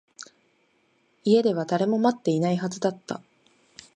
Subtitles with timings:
[1.25, 3.21] 家では誰も待っていないはずだった